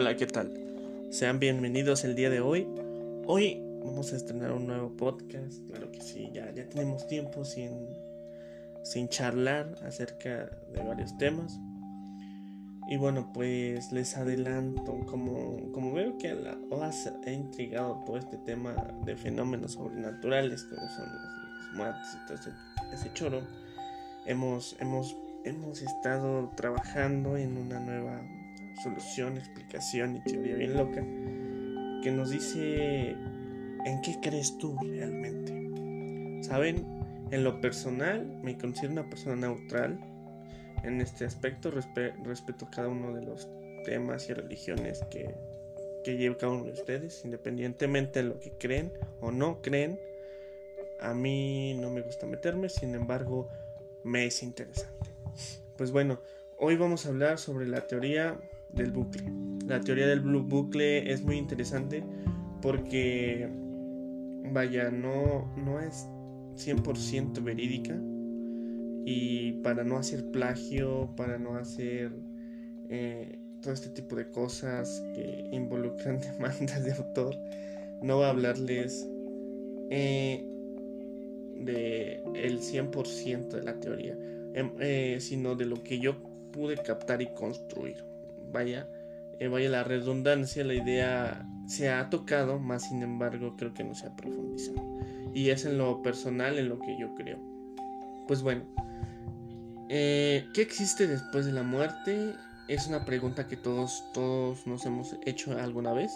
Hola, 0.00 0.14
¿qué 0.14 0.28
tal? 0.28 0.52
Sean 1.10 1.40
bienvenidos 1.40 2.04
el 2.04 2.14
día 2.14 2.30
de 2.30 2.38
hoy. 2.38 2.68
Hoy 3.26 3.60
vamos 3.84 4.12
a 4.12 4.16
estrenar 4.16 4.52
un 4.52 4.68
nuevo 4.68 4.96
podcast. 4.96 5.58
Claro 5.66 5.90
que 5.90 6.00
sí, 6.00 6.30
ya, 6.32 6.52
ya 6.54 6.68
tenemos 6.68 7.08
tiempo 7.08 7.44
sin, 7.44 7.72
sin 8.84 9.08
charlar 9.08 9.74
acerca 9.84 10.50
de 10.72 10.84
varios 10.84 11.18
temas. 11.18 11.58
Y 12.88 12.96
bueno, 12.96 13.32
pues 13.34 13.90
les 13.90 14.16
adelanto, 14.16 15.00
como, 15.06 15.72
como 15.72 15.92
veo 15.92 16.16
que 16.16 16.28
a 16.28 16.34
la 16.36 16.56
OAS 16.70 17.12
ha 17.26 17.30
intrigado 17.32 18.00
todo 18.06 18.18
este 18.18 18.36
tema 18.36 18.76
de 19.04 19.16
fenómenos 19.16 19.72
sobrenaturales, 19.72 20.62
como 20.62 20.88
son 20.90 21.06
los, 21.12 21.74
muertos 21.74 22.06
y 22.14 22.26
todo 22.28 22.52
ese, 22.92 23.12
choro, 23.14 23.42
hemos, 24.26 24.76
hemos, 24.78 25.16
hemos 25.44 25.82
estado 25.82 26.52
trabajando 26.54 27.36
en 27.36 27.56
una 27.56 27.80
nueva 27.80 28.22
solución, 28.82 29.36
explicación 29.36 30.16
y 30.16 30.20
teoría 30.20 30.56
bien 30.56 30.74
loca 30.74 31.02
que 32.02 32.10
nos 32.10 32.30
dice 32.30 33.10
en 33.10 34.00
qué 34.02 34.18
crees 34.22 34.56
tú 34.58 34.76
realmente. 34.80 36.42
¿Saben? 36.42 36.98
En 37.30 37.44
lo 37.44 37.60
personal 37.60 38.26
me 38.42 38.56
considero 38.56 38.92
una 38.92 39.10
persona 39.10 39.36
neutral 39.36 39.98
en 40.82 41.00
este 41.00 41.24
aspecto, 41.24 41.70
respeto 41.70 42.68
cada 42.70 42.88
uno 42.88 43.12
de 43.14 43.22
los 43.22 43.48
temas 43.84 44.28
y 44.28 44.32
religiones 44.32 45.04
que, 45.10 45.34
que 46.04 46.16
lleva 46.16 46.38
cada 46.38 46.52
uno 46.52 46.64
de 46.64 46.72
ustedes, 46.72 47.24
independientemente 47.24 48.22
de 48.22 48.28
lo 48.28 48.38
que 48.38 48.52
creen 48.52 48.92
o 49.20 49.30
no 49.30 49.60
creen. 49.60 50.00
A 51.00 51.14
mí 51.14 51.74
no 51.74 51.90
me 51.90 52.00
gusta 52.00 52.26
meterme, 52.26 52.68
sin 52.68 52.94
embargo, 52.94 53.48
me 54.04 54.26
es 54.26 54.42
interesante. 54.42 55.10
Pues 55.76 55.92
bueno, 55.92 56.20
hoy 56.60 56.76
vamos 56.76 57.06
a 57.06 57.10
hablar 57.10 57.38
sobre 57.38 57.66
la 57.66 57.86
teoría 57.86 58.38
del 58.72 58.90
bucle. 58.90 59.22
La 59.66 59.80
teoría 59.80 60.06
del 60.06 60.20
bucle 60.20 61.10
es 61.10 61.22
muy 61.22 61.36
interesante 61.36 62.02
porque, 62.60 63.48
vaya, 64.52 64.90
no, 64.90 65.52
no 65.56 65.80
es 65.80 66.08
100% 66.56 67.42
verídica 67.42 67.96
y 69.04 69.52
para 69.62 69.84
no 69.84 69.96
hacer 69.96 70.30
plagio, 70.30 71.14
para 71.16 71.38
no 71.38 71.56
hacer 71.56 72.10
eh, 72.88 73.38
todo 73.62 73.72
este 73.72 73.90
tipo 73.90 74.16
de 74.16 74.30
cosas 74.30 75.02
que 75.14 75.48
involucran 75.52 76.20
demandas 76.20 76.84
de 76.84 76.92
autor, 76.92 77.36
no 78.02 78.18
va 78.18 78.26
a 78.26 78.30
hablarles 78.30 79.08
eh, 79.90 80.44
de 81.56 82.22
el 82.34 82.60
100% 82.60 83.48
de 83.48 83.62
la 83.62 83.78
teoría, 83.78 84.18
em, 84.54 84.72
eh, 84.80 85.18
sino 85.20 85.54
de 85.54 85.66
lo 85.66 85.82
que 85.82 85.98
yo 85.98 86.27
pude 86.52 86.76
captar 86.76 87.22
y 87.22 87.32
construir 87.34 88.08
vaya, 88.52 88.88
eh, 89.38 89.48
vaya 89.48 89.68
la 89.68 89.84
redundancia, 89.84 90.64
la 90.64 90.74
idea 90.74 91.46
se 91.66 91.90
ha 91.90 92.08
tocado, 92.10 92.58
más 92.58 92.88
sin 92.88 93.02
embargo 93.02 93.54
creo 93.56 93.74
que 93.74 93.84
no 93.84 93.94
se 93.94 94.06
ha 94.06 94.16
profundizado. 94.16 94.82
Y 95.34 95.50
es 95.50 95.64
en 95.64 95.78
lo 95.78 96.02
personal 96.02 96.58
en 96.58 96.68
lo 96.68 96.78
que 96.78 96.98
yo 96.98 97.14
creo. 97.14 97.38
Pues 98.26 98.42
bueno, 98.42 98.64
eh, 99.88 100.46
¿qué 100.54 100.62
existe 100.62 101.06
después 101.06 101.46
de 101.46 101.52
la 101.52 101.62
muerte? 101.62 102.34
Es 102.68 102.86
una 102.86 103.04
pregunta 103.04 103.46
que 103.46 103.56
todos, 103.56 104.04
todos 104.12 104.66
nos 104.66 104.84
hemos 104.86 105.16
hecho 105.24 105.56
alguna 105.58 105.92
vez. 105.92 106.10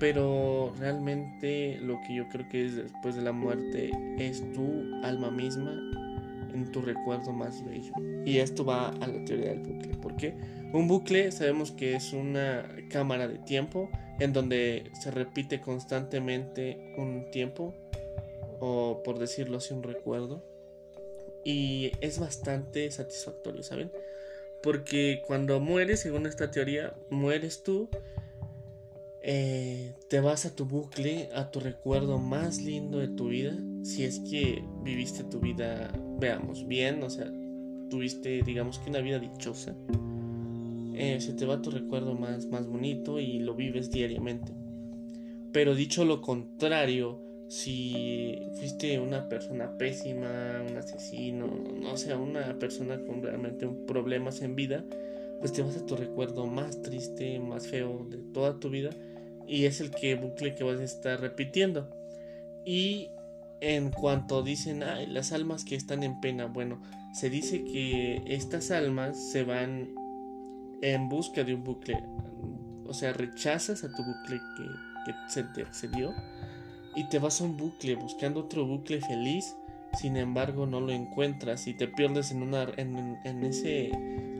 Pero 0.00 0.72
realmente 0.78 1.78
lo 1.80 2.00
que 2.00 2.16
yo 2.16 2.28
creo 2.28 2.48
que 2.48 2.66
es 2.66 2.74
después 2.74 3.14
de 3.14 3.22
la 3.22 3.30
muerte 3.30 3.92
es 4.18 4.42
tu 4.52 4.82
alma 5.04 5.30
misma 5.30 5.72
en 6.54 6.70
tu 6.70 6.80
recuerdo 6.80 7.32
más 7.32 7.64
bello. 7.64 7.92
Y 8.24 8.38
esto 8.38 8.64
va 8.64 8.88
a 8.88 9.06
la 9.06 9.24
teoría 9.24 9.50
del 9.50 9.60
bucle. 9.60 9.96
¿Por 9.96 10.16
qué? 10.16 10.34
Un 10.72 10.88
bucle 10.88 11.30
sabemos 11.32 11.72
que 11.72 11.94
es 11.96 12.12
una 12.12 12.68
cámara 12.90 13.28
de 13.28 13.38
tiempo 13.38 13.90
en 14.18 14.32
donde 14.32 14.90
se 15.00 15.10
repite 15.10 15.60
constantemente 15.60 16.94
un 16.96 17.30
tiempo 17.30 17.74
o 18.60 19.02
por 19.04 19.18
decirlo 19.18 19.58
así 19.58 19.74
un 19.74 19.82
recuerdo. 19.82 20.44
Y 21.44 21.92
es 22.00 22.18
bastante 22.18 22.90
satisfactorio, 22.90 23.62
¿saben? 23.62 23.92
Porque 24.62 25.22
cuando 25.26 25.60
mueres, 25.60 26.00
según 26.00 26.26
esta 26.26 26.50
teoría, 26.50 26.94
mueres 27.10 27.62
tú, 27.62 27.90
eh, 29.26 29.94
te 30.08 30.20
vas 30.20 30.46
a 30.46 30.54
tu 30.54 30.64
bucle, 30.64 31.28
a 31.34 31.50
tu 31.50 31.60
recuerdo 31.60 32.18
más 32.18 32.58
lindo 32.58 32.98
de 32.98 33.08
tu 33.08 33.28
vida, 33.28 33.54
si 33.82 34.04
es 34.04 34.20
que 34.20 34.62
viviste 34.82 35.24
tu 35.24 35.40
vida 35.40 35.92
veamos, 36.24 36.66
bien, 36.66 37.02
o 37.02 37.10
sea, 37.10 37.30
tuviste, 37.90 38.42
digamos 38.42 38.78
que 38.78 38.88
una 38.88 39.00
vida 39.00 39.18
dichosa, 39.18 39.76
eh, 40.94 41.20
se 41.20 41.34
te 41.34 41.44
va 41.44 41.60
tu 41.60 41.70
recuerdo 41.70 42.14
más, 42.14 42.46
más 42.46 42.66
bonito 42.66 43.20
y 43.20 43.40
lo 43.40 43.54
vives 43.54 43.90
diariamente. 43.90 44.52
Pero 45.52 45.74
dicho 45.74 46.06
lo 46.06 46.22
contrario, 46.22 47.20
si 47.48 48.48
fuiste 48.54 48.98
una 48.98 49.28
persona 49.28 49.76
pésima, 49.76 50.62
un 50.66 50.78
asesino, 50.78 51.46
no 51.46 51.96
sea, 51.98 52.16
una 52.16 52.58
persona 52.58 52.98
con 53.04 53.22
realmente 53.22 53.68
problemas 53.86 54.40
en 54.40 54.56
vida, 54.56 54.82
pues 55.40 55.52
te 55.52 55.60
vas 55.60 55.76
a 55.76 55.84
tu 55.84 55.94
recuerdo 55.94 56.46
más 56.46 56.80
triste, 56.80 57.38
más 57.38 57.66
feo 57.66 58.06
de 58.08 58.16
toda 58.32 58.58
tu 58.58 58.70
vida 58.70 58.90
y 59.46 59.66
es 59.66 59.82
el 59.82 59.90
que 59.90 60.14
bucle 60.14 60.54
que 60.54 60.64
vas 60.64 60.80
a 60.80 60.84
estar 60.84 61.20
repitiendo. 61.20 61.90
Y 62.64 63.10
en 63.64 63.90
cuanto 63.90 64.42
dicen, 64.42 64.82
ay, 64.82 65.06
las 65.06 65.32
almas 65.32 65.64
que 65.64 65.74
están 65.74 66.02
en 66.02 66.20
pena, 66.20 66.46
bueno, 66.46 66.80
se 67.12 67.30
dice 67.30 67.64
que 67.64 68.22
estas 68.26 68.70
almas 68.70 69.18
se 69.18 69.42
van 69.42 69.88
en 70.82 71.08
busca 71.08 71.44
de 71.44 71.54
un 71.54 71.64
bucle, 71.64 71.98
o 72.86 72.92
sea, 72.92 73.14
rechazas 73.14 73.82
a 73.82 73.88
tu 73.88 74.02
bucle 74.02 74.38
que, 74.56 75.12
se 75.28 75.42
te 75.42 75.62
accedió 75.62 76.14
y 76.94 77.08
te 77.08 77.18
vas 77.18 77.40
a 77.40 77.44
un 77.44 77.56
bucle 77.56 77.94
buscando 77.94 78.40
otro 78.40 78.66
bucle 78.66 79.00
feliz, 79.00 79.54
sin 79.98 80.16
embargo 80.16 80.66
no 80.66 80.80
lo 80.80 80.92
encuentras 80.92 81.66
y 81.66 81.74
te 81.74 81.88
pierdes 81.88 82.30
en, 82.32 82.42
una, 82.42 82.66
en 82.76 83.44
ese 83.44 83.90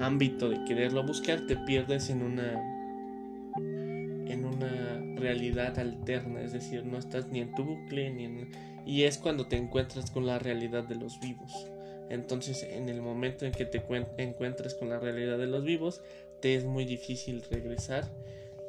ámbito 0.00 0.48
de 0.48 0.64
quererlo 0.64 1.04
buscar, 1.04 1.46
te 1.46 1.56
pierdes 1.56 2.10
en 2.10 2.22
una 2.22 2.73
en 4.26 4.44
una 4.44 5.02
realidad 5.16 5.78
alterna, 5.78 6.42
es 6.42 6.52
decir, 6.52 6.84
no 6.84 6.98
estás 6.98 7.28
ni 7.28 7.40
en 7.40 7.54
tu 7.54 7.64
bucle 7.64 8.10
ni 8.10 8.24
en 8.24 8.74
y 8.86 9.04
es 9.04 9.18
cuando 9.18 9.46
te 9.46 9.56
encuentras 9.56 10.10
con 10.10 10.26
la 10.26 10.38
realidad 10.38 10.84
de 10.84 10.96
los 10.96 11.18
vivos. 11.20 11.68
Entonces, 12.10 12.62
en 12.62 12.88
el 12.88 13.00
momento 13.00 13.46
en 13.46 13.52
que 13.52 13.64
te 13.64 13.82
encuentres 14.18 14.74
con 14.74 14.90
la 14.90 14.98
realidad 14.98 15.38
de 15.38 15.46
los 15.46 15.64
vivos, 15.64 16.02
te 16.40 16.54
es 16.54 16.64
muy 16.64 16.84
difícil 16.84 17.42
regresar. 17.50 18.04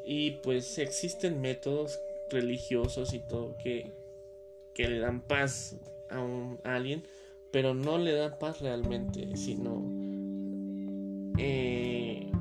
Y 0.05 0.31
pues 0.43 0.77
existen 0.77 1.41
métodos 1.41 1.99
religiosos 2.29 3.13
y 3.13 3.19
todo 3.19 3.57
que, 3.57 3.91
que 4.73 4.87
le 4.87 4.99
dan 4.99 5.21
paz 5.21 5.77
a, 6.09 6.21
un, 6.21 6.59
alguien, 6.63 7.03
pero 7.51 7.73
no 7.73 7.97
le 7.97 8.13
dan 8.13 8.37
paz 8.39 8.61
realmente, 8.61 9.35
sino 9.35 9.83
eh, 11.37 12.31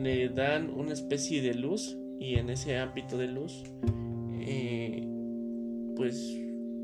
le 0.00 0.28
dan 0.28 0.70
una 0.70 0.92
especie 0.92 1.42
de 1.42 1.54
luz 1.54 1.96
y 2.18 2.36
en 2.36 2.50
ese 2.50 2.76
ámbito 2.78 3.16
de 3.16 3.28
luz, 3.28 3.64
eh, 4.40 5.06
pues 5.96 6.36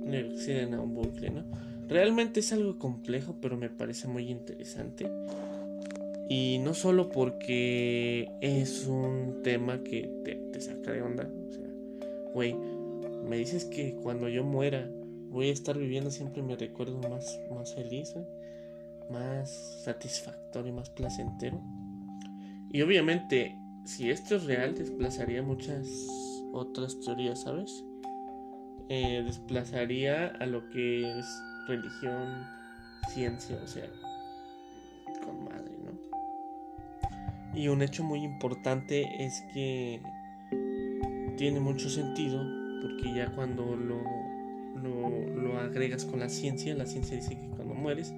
le 0.06 0.18
acceden 0.18 0.74
a 0.74 0.80
un 0.80 0.94
bucle, 0.94 1.30
¿no? 1.30 1.44
Realmente 1.88 2.40
es 2.40 2.52
algo 2.52 2.78
complejo, 2.78 3.36
pero 3.40 3.56
me 3.56 3.68
parece 3.68 4.08
muy 4.08 4.30
interesante. 4.30 5.06
Y 6.28 6.58
no 6.58 6.72
solo 6.72 7.10
porque 7.10 8.30
es 8.40 8.86
un 8.86 9.42
tema 9.42 9.82
que 9.82 10.10
te, 10.24 10.60
saca 10.60 10.92
de 10.92 11.02
onda. 11.02 11.28
O 11.48 11.52
sea, 11.52 11.66
güey, 12.32 12.54
me 13.28 13.36
dices 13.36 13.66
que 13.66 13.94
cuando 14.02 14.28
yo 14.28 14.44
muera 14.44 14.88
voy 15.28 15.50
a 15.50 15.52
estar 15.52 15.76
viviendo 15.76 16.10
siempre 16.10 16.42
mi 16.42 16.54
recuerdo 16.54 16.98
más, 17.08 17.38
más 17.50 17.74
feliz, 17.74 18.14
más 19.10 19.50
satisfactorio, 19.84 20.72
más 20.72 20.88
placentero. 20.90 21.60
Y 22.72 22.80
obviamente, 22.82 23.56
si 23.84 24.10
esto 24.10 24.36
es 24.36 24.44
real, 24.44 24.74
desplazaría 24.74 25.42
muchas 25.42 25.88
otras 26.52 26.98
teorías, 27.00 27.42
¿sabes? 27.42 27.84
Eh, 28.88 29.22
desplazaría 29.24 30.26
a 30.26 30.46
lo 30.46 30.68
que 30.70 31.18
es 31.18 31.26
religión, 31.68 32.46
ciencia, 33.12 33.58
o 33.62 33.66
sea, 33.66 33.88
con 35.24 35.44
madre, 35.44 35.76
¿no? 35.84 37.58
Y 37.58 37.68
un 37.68 37.82
hecho 37.82 38.02
muy 38.04 38.22
importante 38.22 39.24
es 39.24 39.42
que 39.52 40.00
tiene 41.36 41.60
mucho 41.60 41.88
sentido, 41.88 42.42
porque 42.82 43.14
ya 43.14 43.34
cuando 43.34 43.76
lo, 43.76 44.02
lo, 44.82 45.58
agregas 45.58 46.04
con 46.04 46.20
la 46.20 46.28
ciencia, 46.28 46.74
la 46.74 46.86
ciencia 46.86 47.16
dice 47.16 47.38
que 47.38 47.48
cuando 47.48 47.74
mueres, 47.74 48.12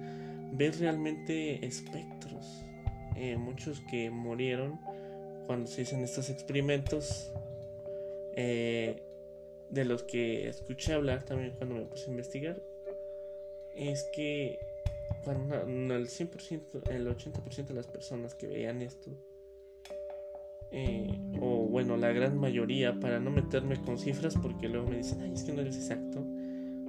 ves 0.53 0.79
realmente 0.79 1.65
espectros. 1.65 2.63
Eh, 3.15 3.37
muchos 3.37 3.79
que 3.81 4.09
murieron 4.09 4.79
cuando 5.47 5.67
se 5.67 5.81
hacen 5.81 6.03
estos 6.03 6.29
experimentos 6.29 7.31
eh, 8.35 9.01
de 9.69 9.85
los 9.85 10.03
que 10.03 10.47
escuché 10.47 10.93
hablar 10.93 11.23
también 11.23 11.53
cuando 11.57 11.75
me 11.75 11.85
puse 11.85 12.05
a 12.07 12.11
investigar 12.11 12.61
es 13.75 14.07
que 14.13 14.59
cuando 15.23 15.55
el 15.95 16.07
100%, 16.07 16.89
el 16.89 17.07
80% 17.07 17.65
de 17.65 17.73
las 17.73 17.87
personas 17.87 18.35
que 18.35 18.47
veían 18.47 18.81
esto 18.81 19.11
eh, 20.71 21.17
o 21.39 21.67
bueno, 21.67 21.97
la 21.97 22.11
gran 22.11 22.37
mayoría, 22.37 22.99
para 22.99 23.19
no 23.19 23.31
meterme 23.31 23.81
con 23.81 23.97
cifras, 23.97 24.35
porque 24.35 24.67
luego 24.67 24.87
me 24.87 24.97
dicen, 24.97 25.21
ay, 25.21 25.31
es 25.33 25.43
que 25.43 25.53
no 25.53 25.61
eres 25.61 25.77
exacto, 25.77 26.25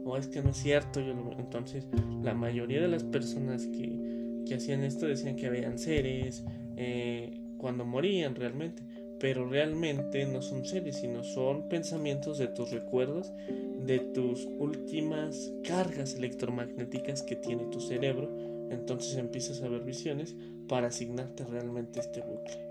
o 0.04 0.16
es 0.16 0.26
que 0.28 0.42
no 0.42 0.50
es 0.50 0.56
cierto. 0.56 1.00
Yo 1.00 1.12
Entonces, 1.38 1.86
la 2.22 2.34
mayoría 2.34 2.80
de 2.80 2.88
las 2.88 3.04
personas 3.04 3.66
que, 3.66 4.42
que 4.46 4.54
hacían 4.54 4.82
esto 4.82 5.06
decían 5.06 5.36
que 5.36 5.46
habían 5.46 5.78
seres 5.78 6.44
eh, 6.76 7.37
cuando 7.58 7.84
morían 7.84 8.34
realmente, 8.34 8.82
pero 9.20 9.48
realmente 9.48 10.24
no 10.26 10.42
son 10.42 10.64
seres, 10.64 10.96
sino 10.96 11.24
son 11.24 11.68
pensamientos 11.68 12.38
de 12.38 12.48
tus 12.48 12.70
recuerdos, 12.70 13.32
de 13.84 13.98
tus 13.98 14.46
últimas 14.58 15.52
cargas 15.64 16.14
electromagnéticas 16.14 17.22
que 17.22 17.36
tiene 17.36 17.64
tu 17.66 17.80
cerebro. 17.80 18.30
Entonces 18.70 19.16
empiezas 19.16 19.62
a 19.62 19.68
ver 19.68 19.82
visiones 19.82 20.36
para 20.68 20.88
asignarte 20.88 21.44
realmente 21.44 22.00
este 22.00 22.20
bucle. 22.20 22.68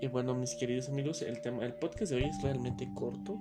Y 0.00 0.08
bueno, 0.08 0.34
mis 0.34 0.54
queridos 0.54 0.88
amigos, 0.88 1.22
el 1.22 1.40
tema, 1.40 1.64
el 1.64 1.74
podcast 1.74 2.10
de 2.12 2.18
hoy 2.18 2.24
es 2.24 2.42
realmente 2.42 2.88
corto, 2.94 3.38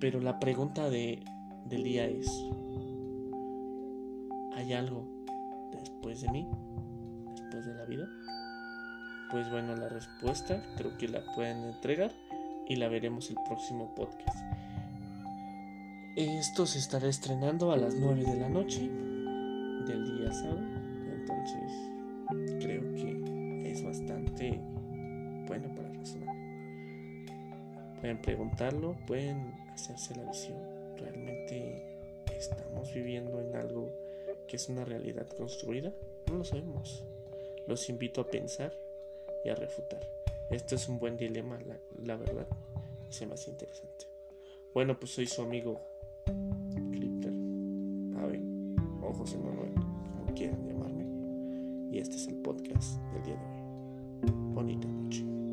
pero 0.00 0.20
la 0.20 0.38
pregunta 0.38 0.88
de, 0.88 1.22
del 1.66 1.84
día 1.84 2.06
es: 2.06 2.26
¿hay 4.54 4.72
algo 4.72 5.06
después 5.70 6.22
de 6.22 6.30
mí? 6.30 6.48
¿Después 7.36 7.66
de 7.66 7.74
la 7.74 7.84
vida? 7.84 8.08
Pues 9.30 9.50
bueno, 9.50 9.76
la 9.76 9.90
respuesta 9.90 10.62
creo 10.76 10.96
que 10.96 11.06
la 11.06 11.22
pueden 11.34 11.64
entregar 11.64 12.10
y 12.66 12.76
la 12.76 12.88
veremos 12.88 13.28
el 13.28 13.36
próximo 13.46 13.94
podcast. 13.94 14.38
Esto 16.16 16.64
se 16.64 16.78
estará 16.78 17.08
estrenando 17.08 17.70
a 17.70 17.76
las 17.76 17.94
9 17.94 18.24
de 18.24 18.40
la 18.40 18.48
noche 18.48 18.88
del 18.88 20.16
día 20.16 20.32
sábado, 20.32 20.62
entonces 21.12 22.64
creo 22.64 22.80
que 22.94 23.70
es 23.70 23.84
bastante 23.84 24.58
bueno 25.46 25.74
para 25.74 25.92
razonar. 25.92 26.34
Pueden 28.00 28.22
preguntarlo, 28.22 28.96
pueden 29.06 29.52
hacerse 29.74 30.16
la 30.16 30.24
visión. 30.24 30.56
Realmente 30.96 31.84
estamos 32.34 32.94
viviendo 32.94 33.42
en 33.42 33.54
algo 33.56 33.92
que 34.48 34.56
es 34.56 34.70
una 34.70 34.86
realidad 34.86 35.28
construida. 35.36 35.92
No 36.28 36.38
lo 36.38 36.44
sabemos. 36.44 37.04
Los 37.66 37.90
invito 37.90 38.22
a 38.22 38.30
pensar 38.30 38.87
a 39.50 39.54
refutar. 39.54 40.00
Esto 40.50 40.74
es 40.74 40.88
un 40.88 40.98
buen 40.98 41.16
dilema, 41.16 41.58
la, 42.04 42.16
verdad. 42.16 42.46
Se 43.08 43.26
me 43.26 43.34
hace 43.34 43.50
interesante. 43.50 44.06
Bueno, 44.72 44.98
pues 44.98 45.12
soy 45.12 45.26
su 45.26 45.42
amigo 45.42 45.80
Clipper, 46.92 47.32
Paven 48.14 48.76
o 49.02 49.12
José 49.12 49.38
Manuel, 49.38 49.74
como 49.74 50.34
quieran 50.34 50.66
llamarme. 50.66 51.06
Y 51.90 51.98
este 51.98 52.16
es 52.16 52.28
el 52.28 52.36
podcast 52.36 53.00
del 53.12 53.22
día 53.24 53.36
de 53.36 53.44
hoy. 53.44 54.32
Bonita 54.54 54.88
noche. 54.88 55.47